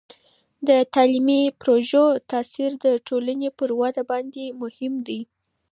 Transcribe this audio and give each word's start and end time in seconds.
د 0.67 0.69
تعلیمي 0.93 1.41
پروژو 1.61 2.05
تاثیر 2.31 2.71
د 2.85 2.87
ټولني 3.07 3.49
پر 3.59 3.69
وده 3.79 4.03
باندې 4.11 4.43
مهم 4.61 4.93
دی. 5.07 5.21